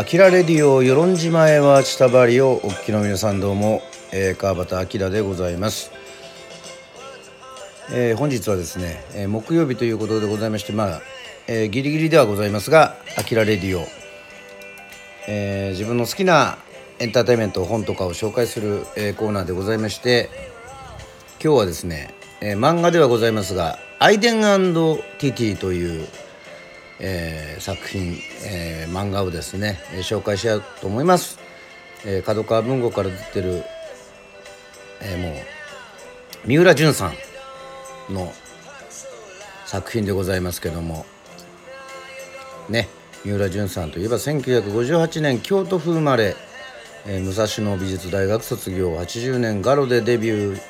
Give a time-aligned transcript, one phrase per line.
[0.00, 3.82] アキラレディオ与論島へは千田りをお聞きの皆さんどうも、
[4.14, 5.92] えー、川端明でございます、
[7.92, 11.00] えー、本日はですね、えー、木曜日ということでございましてまあ、
[11.48, 13.84] えー、ギリギリではございますがアキラレディオ、
[15.28, 16.56] えー、自分の好きな
[16.98, 20.30] エンターテインメント本とかを紹介する、えー、コーナーでございまして
[21.44, 26.08] 今日はですね、えー、漫画ではございますが「アイデンティティ」という
[27.00, 31.38] えー、作品、えー、漫画をですね、紹介しようと思います。
[32.04, 33.62] えー、角川文庫から出てる、
[35.02, 37.12] えー、もう三浦淳さ
[38.08, 38.32] んの
[39.66, 41.04] 作品でございますけども
[42.68, 42.88] ね
[43.24, 46.36] 三浦淳さんといえば1958年京都府生まれ、
[47.06, 50.60] えー、武蔵野美術大学卒業80年ガロでデビュー、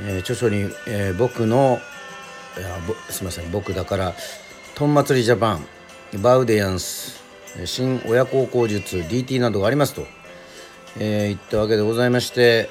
[0.00, 1.78] えー、著書に、えー、僕の
[2.58, 2.76] いや
[3.08, 4.14] すみません僕だから
[4.74, 5.66] トン祭りジャパン
[6.22, 7.22] バウディアンス
[7.66, 10.06] 新親孝行術 DT などがありますと、
[10.98, 12.70] えー、言ったわけでございまして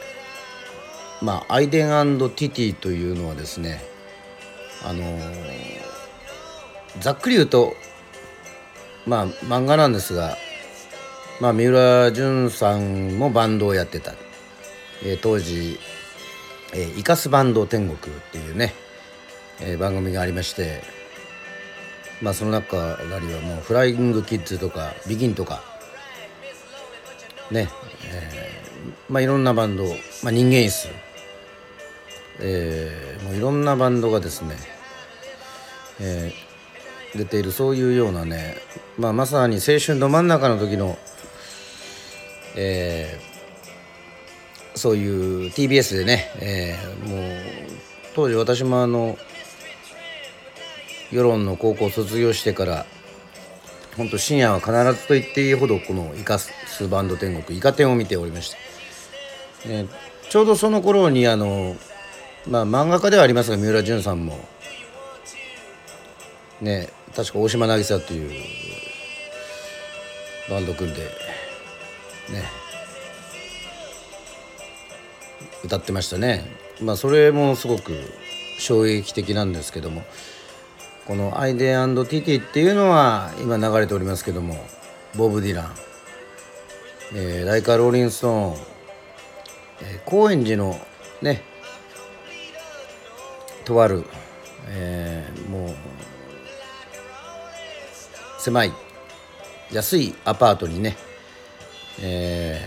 [1.22, 3.82] まあアイデンティティというのはですね
[4.84, 5.22] あのー、
[7.00, 7.76] ざっくり言うと
[9.06, 10.38] まあ漫画なんですが、
[11.40, 14.14] まあ、三浦淳さんもバンドをやってた、
[15.04, 15.80] えー、当時
[16.74, 18.74] 「えー、イカスバンド天国」っていうね、
[19.60, 21.01] えー、番組がありまして
[22.22, 25.64] まあその中なりはもうフライングキッズとかビギンとか
[27.50, 27.68] ね、
[28.06, 29.84] えー、まあいろんなバンド、
[30.24, 30.88] まあ、人間椅子、
[32.40, 34.56] えー、もういろんなバンドがですね、
[36.00, 38.56] えー、出ているそういうようなね、
[38.98, 40.98] まあ、まさに青春ど真ん中の時の、
[42.56, 47.22] えー、そういう TBS でね、えー、もう
[48.16, 49.18] 当時私もあの
[51.12, 52.86] 世論の高校卒業してから
[53.98, 58.56] 本当深夜は必ずと言っていいほどこのイカスバンド天国イカ天を見ておりまし
[59.64, 59.88] た、ね、
[60.30, 61.76] ちょうどその頃にあの
[62.48, 64.40] まあ漫画家ではありますが三浦淳さんも
[66.62, 68.32] ね確か大島渚という
[70.50, 71.10] バンド組んでね
[75.64, 76.46] 歌ってましたね。
[76.82, 77.94] まあそれもすごく
[78.58, 80.04] 衝撃的なんですけども。
[81.06, 84.64] この「アイデンティティ」っていうのは今流れておりますけども
[85.16, 85.76] ボブ・ディラン、
[87.16, 88.54] えー、ライカ・ローリン・ストーン、
[89.82, 90.80] えー、高円寺の
[91.22, 91.44] ね
[93.66, 94.06] とある、
[94.68, 95.76] えー、もう
[98.40, 98.74] 狭い
[99.72, 100.98] 安いアパートにね、
[102.02, 102.62] え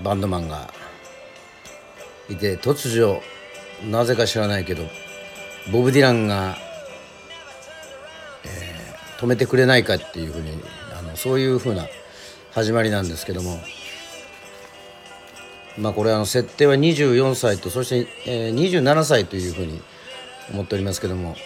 [0.00, 0.72] ー、バンドマンが
[2.28, 3.20] いて突如
[3.88, 4.84] なぜか知らないけど
[5.72, 6.63] ボブ・ディランが
[9.24, 10.50] 止めてくれないかっていうふうに
[10.96, 11.86] あのそういうふうな
[12.52, 13.58] 始まりなんですけども。
[15.76, 19.82] まあこれあの設定は24歳とそして、えー、27歳というふうに
[20.52, 21.36] 思っておりますけども。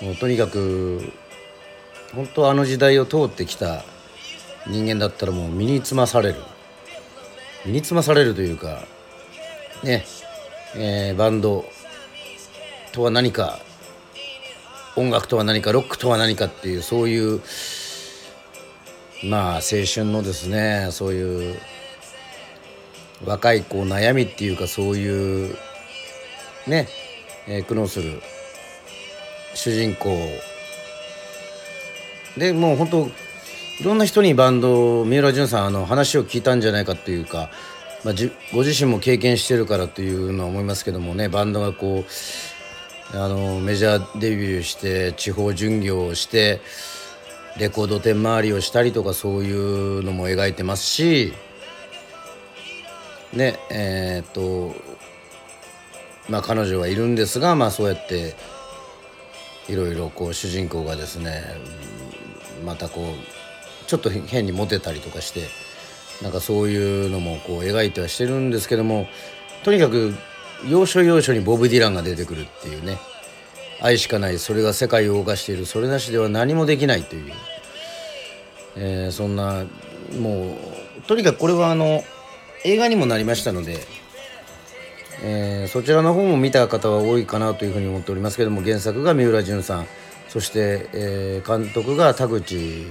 [0.00, 1.12] もうとにかく
[2.14, 3.82] 本当あの時代を通ってきた
[4.66, 6.36] 人間だったらもう身につまされる。
[7.64, 8.86] 身につまされるというか
[9.82, 10.04] ね。
[10.76, 11.64] えー、バンド
[12.92, 13.58] とは何か
[14.96, 17.40] 音楽とは何かロックとは何かっていうそういう
[19.24, 21.58] まあ青春のですねそういう
[23.24, 25.56] 若い子悩みっていうかそういう
[26.66, 26.88] ね、
[27.46, 28.20] えー、苦悩する
[29.54, 30.16] 主人公。
[32.36, 33.08] でもう本当
[33.80, 37.50] いろんな人にバンド三浦淳さんあの話を聞いたんじゃないかっていうか、
[38.04, 38.14] まあ、
[38.52, 42.10] ご自身も経験してるからというのは思いますけどもねバンドがこう
[43.12, 46.60] あのメジャーデビューして地方巡業をして
[47.58, 51.32] レコード店回りをしたりとかそういうのも描いてますし
[53.32, 54.74] ねえー、っと
[56.28, 58.34] まあ彼女はいるんですがまあそうやって
[59.68, 61.42] いろいろこう主人公がですね
[62.64, 65.46] またこうちょっと変にモテたりとかして
[66.22, 69.06] なんかそういうのもこう描いてはしてるんですけども
[69.64, 70.14] とにかく
[70.68, 72.98] 要所要所にボブ・ディランが出てくるっていうね。
[73.80, 77.32] 愛しかないそれが世界を動かしているそれなしでは何もできないという、
[78.76, 79.64] えー、そんな
[80.18, 80.56] も
[80.98, 82.02] うとにかくこれはあの
[82.64, 83.78] 映画にもなりましたので、
[85.22, 89.86] えー、そちらの方も見た方は多いかなというふうに思っておりますけども原作が三浦淳さん。
[90.28, 92.84] そして、えー、監督が田口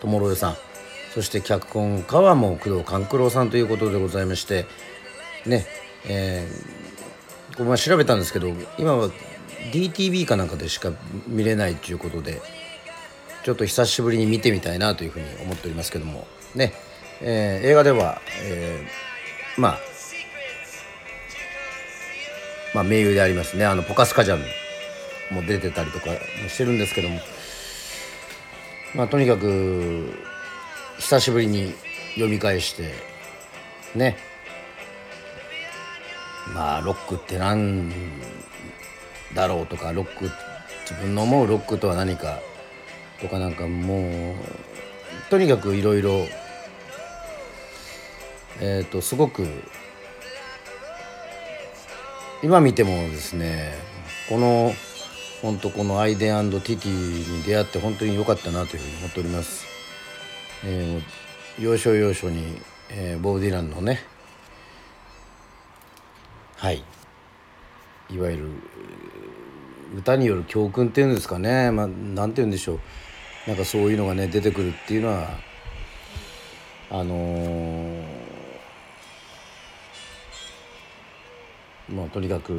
[0.00, 0.56] 智郎さん。
[1.14, 4.66] そして脚本家はもう工藤官九郎さんということでございまして
[5.46, 5.66] ね。
[6.08, 9.10] えー、これま調べたんですけど今は
[9.72, 10.90] DTV かなんかでしか
[11.28, 12.40] 見れないということで
[13.44, 16.72] ちょっと久しぶりに見てみたいなというふうに思っておりますけどもね、
[17.20, 19.78] えー、映画では、えー、まあ
[22.74, 23.66] まあ名優でありますね。
[23.66, 24.40] あのポカスカジャン
[25.34, 26.06] も出てたりとか
[26.48, 27.20] してるんですけども
[28.94, 30.12] まあとにかく
[30.98, 31.74] 久しぶりに
[32.14, 32.94] 読み返して
[33.94, 34.16] ね
[36.54, 37.90] まあロックって何
[39.34, 40.30] だろうとかロック
[40.82, 42.38] 自分の思うロックとは何か
[43.20, 44.34] とかなんかもう
[45.30, 46.26] とにかくいろいろ
[48.60, 49.46] えっ、とすごく
[52.42, 53.74] 今見てもですね
[54.28, 54.72] この
[55.40, 59.66] 本当このアイデンティティに出会って本当に良かったなというふうに思っております。
[60.64, 62.60] えー、要所要所に、
[62.90, 64.04] えー、ボブ・ディランのね
[66.62, 66.84] はい。
[68.08, 68.48] いわゆる
[69.98, 71.72] 歌による教訓っていうんですかね。
[71.72, 72.78] まあ何て言うんでしょう。
[73.48, 75.28] なんかそういうのがね出てくるっていうのは
[76.88, 78.04] あのー、
[81.90, 82.52] まあとにかく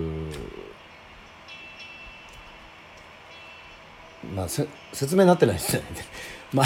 [4.35, 5.83] まあ説明になってないですね。
[6.51, 6.65] まあ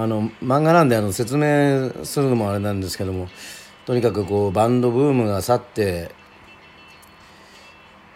[0.00, 3.28] あの漫画なんであの説明するのもあれなんですけども
[3.84, 6.16] とにかくこうバンドブームが去って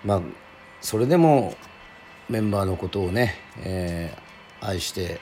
[0.04, 0.22] まあ
[0.80, 1.54] それでも
[2.28, 5.20] メンバーのことをね、えー、愛して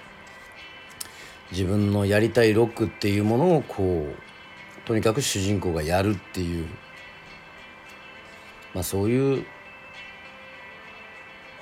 [1.51, 4.31] 自分のやりたいロックっていうものをこう
[4.87, 6.67] とにかく主人公がやるっていう、
[8.75, 9.45] まあ、そういう、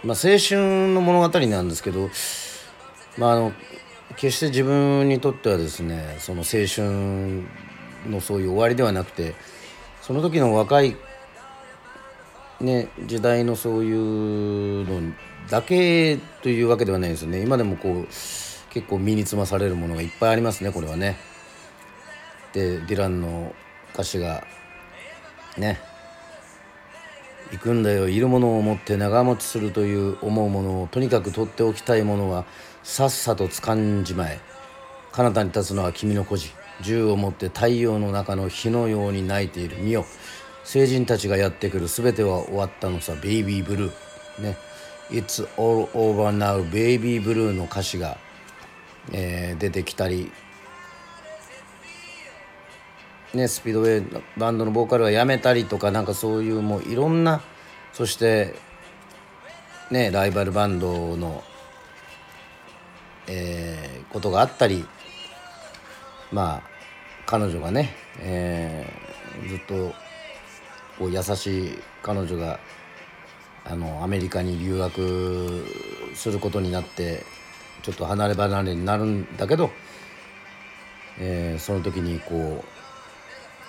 [0.05, 2.11] まあ、青春の物語なんですけど、
[3.17, 3.53] まあ、あの
[4.17, 7.44] 決して自分にとってはですねその青春
[8.11, 9.35] のそういう終わりではなくて
[10.03, 10.97] その時の若い
[12.60, 15.12] ね、時代のそういうの
[15.49, 17.40] だけというわけではないですよね。
[17.43, 18.06] 今でもこう
[18.70, 21.16] 結構身につまされるものがいっぱいありますねこれはね。
[22.52, 23.55] でディランの
[23.94, 24.44] 歌詞が
[25.56, 25.81] ね
[27.52, 28.08] 「行くんだよ。
[28.08, 32.44] いるものを持って長持ちするという思うものをとにかく取っておきたいものは
[32.82, 34.40] さっさと掴んじまえ。
[35.12, 36.50] 彼方に立つのは君の孤児。
[36.81, 39.82] 銃を持って太陽の中の火のように泣いている。
[39.82, 40.05] 見よ。
[40.69, 43.15] 成人たちがやってくる全ては終わったのさ。
[43.15, 44.59] ベイビーブルーね。
[45.09, 48.19] It's all over now ベイビーブルーの歌詞が、
[49.11, 50.31] えー、出てきたり。
[53.32, 57.41] ねスピードウェイバンドのボーカルがやめたりとかなんかそういうもういろんな
[57.94, 58.55] そして
[59.91, 61.43] ねライバルバンドの
[63.26, 64.85] えー、ことがあったり。
[66.31, 66.62] まあ
[67.25, 70.07] 彼女がね、えー、ずっと
[70.98, 72.58] こう優しい彼女が
[73.64, 75.64] あのアメリカに留学
[76.14, 77.24] することになって
[77.82, 79.70] ちょっと離れ離れになるんだけど、
[81.18, 82.64] えー、その時にこ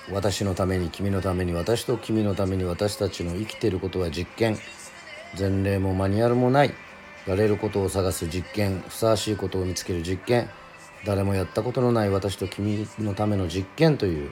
[0.09, 4.57] う私のために君のために私と君のために私たちの生きてることは実験
[5.37, 6.73] 前例もマニュアルもない
[7.27, 10.49] やれることを探す実験ふさわしいことを見つける実験
[11.05, 14.31] 誰もやったことのない私と君のための実験という、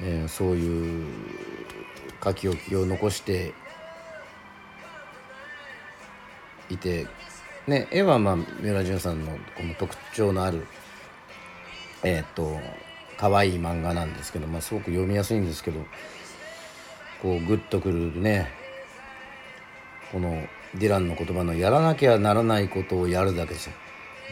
[0.00, 1.06] えー、そういう
[2.22, 3.54] 書き置きを残して
[6.68, 7.06] いて、
[7.66, 10.66] ね、絵はまあ三浦淳さんのこの特徴のある
[12.02, 12.58] えっ、と
[13.18, 15.80] 可愛い漫画なんですけど、まあ、すごく読みやすいんですけど
[17.20, 18.48] こうグッとくるね
[20.10, 20.42] この
[20.74, 23.70] ディランの言葉の「やらなきゃならないことをやるだけさ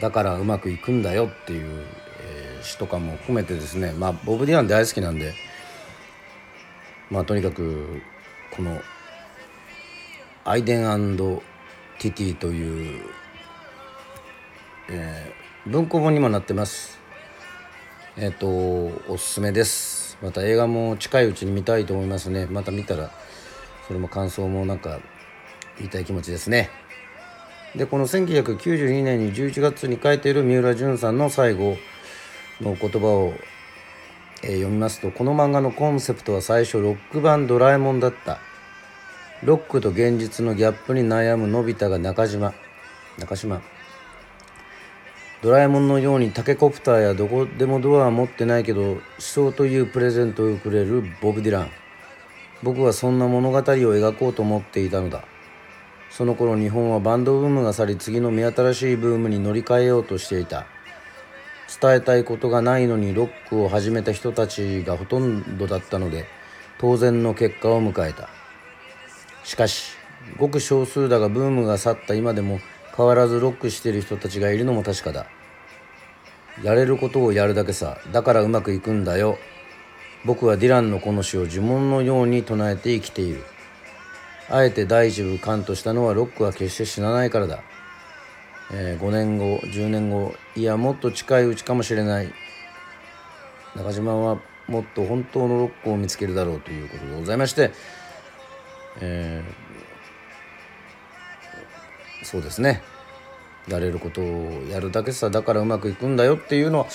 [0.01, 1.85] だからうまくいくんだよ」っていう、
[2.21, 5.33] えー、詩とかも含めてですねまあボブ・ディラン大好きなんで
[7.09, 8.01] まあとにかく
[8.51, 8.81] この
[10.45, 11.17] アイデン
[11.99, 13.03] ティティという、
[14.89, 16.99] えー、文庫本にもなってます。
[18.15, 18.47] えっ、ー、と
[19.11, 20.17] おすすめです。
[20.21, 22.45] また映画も近いうちに見たいと思いますね。
[22.45, 23.11] また見たら
[23.87, 24.99] それも感想もなんか
[25.77, 26.69] 言いたい気持ちですね。
[27.75, 31.77] でこの1992年に11月に書いている三浦淳さんの最後
[32.61, 33.33] の言葉を
[34.41, 38.39] えー、読みますとこの漫画のコンセプトは最初ロック版ドラえもんだった。
[39.43, 42.53] ロックと現実のギャップに悩むのび太が中島。
[43.17, 43.61] 中島。
[45.41, 51.71] ドラえもんのようにタケコプターやどこでもドアは持ってないけど思想というプレゼントをくれるボブ・ディラン。
[52.61, 55.23] 僕はそんな物語を描こうと思っていたのだ。
[56.09, 60.65] その頃日本はバンドブームが去り次の目新しいブームに乗り換えようとしていた。
[61.81, 66.25] 伝えたいことがないのにロックを始めた人たちがほとんどだったので
[66.79, 68.29] 当然の結果を迎えた。
[69.43, 69.95] しかし
[70.37, 72.59] ごく少数だがブームが去った今でも
[72.95, 75.27] 変わらずロックしている人たちがいるのも確かだ。
[76.63, 79.37] やれることをやるだけさだからうまくいくんだよ。
[80.25, 83.43] 僕はディランのこの詩を呪文のように唱えて生きている。
[84.49, 87.63] あえて第一部カンとしたのはロックは決して死なないからだ、
[88.71, 92.31] えー、5年後10年後いやもっと近いうちかもしれない。
[93.75, 97.71] 中島はもっと本当のロックを見つけるだろうということでございまして、
[99.01, 102.81] えー、そうですね。
[103.67, 104.23] やれることを
[104.69, 106.87] やるだけさだからうまくいくんだよっていうのは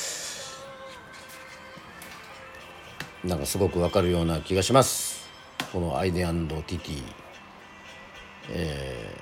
[3.24, 5.26] なんかすごくわかるような気がします。
[5.72, 7.02] このアイデンティティ、
[8.50, 9.16] え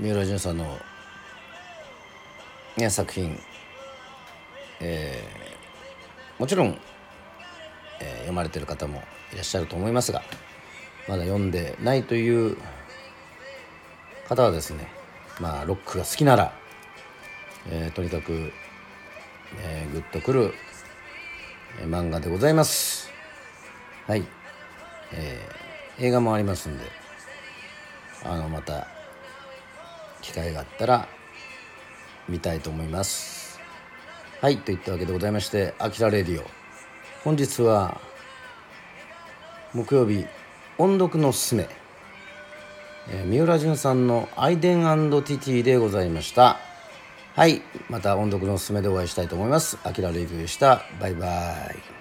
[0.00, 0.78] ー、三浦淳さんの、
[2.76, 3.38] ね、作品、
[4.80, 6.78] えー、もちろん、
[8.00, 9.02] えー、読まれてる方も
[9.32, 10.22] いらっしゃると思いますが
[11.08, 12.58] まだ読んでないという
[14.28, 14.88] 方はですね
[15.40, 16.52] まあロックが好きなら、
[17.70, 18.52] えー、とにかく、
[19.58, 20.52] えー、グッとくる、
[21.80, 23.10] えー、漫画でございます。
[24.06, 24.24] はい、
[25.12, 26.84] えー、映画もありますんで
[28.22, 28.86] あのまた
[30.20, 31.08] 機会があったら
[32.28, 33.60] 見たいと思います。
[34.40, 36.44] はいといったわけでございまして「あきらレディオ」
[37.24, 38.00] 本日は
[39.72, 40.26] 木曜日
[40.78, 41.68] 音読のすすめ、
[43.08, 46.58] えー、三浦淳さんの「アイデンティティ」でございました。
[47.34, 49.78] はいまた音読のすすめでお会いしたいと思います。
[49.84, 50.82] あきらレディオでした。
[51.00, 51.26] バイバ
[51.74, 51.95] イ。